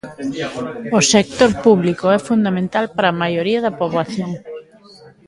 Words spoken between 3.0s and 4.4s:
a maioría da poboación.